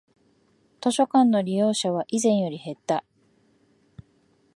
[0.81, 3.05] 図書館の利用者は以前より減った